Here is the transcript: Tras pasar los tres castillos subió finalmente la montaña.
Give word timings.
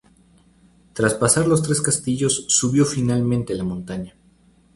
Tras 0.93 1.13
pasar 1.13 1.45
los 1.47 1.61
tres 1.61 1.79
castillos 1.79 2.45
subió 2.47 2.85
finalmente 2.85 3.53
la 3.53 3.63
montaña. 3.63 4.15